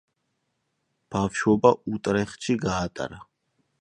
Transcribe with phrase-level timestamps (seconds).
[1.15, 3.21] ბავშვობა უტრეხტში გაატარა.